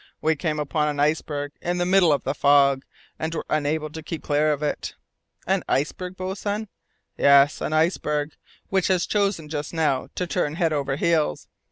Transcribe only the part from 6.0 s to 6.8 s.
boatswain?"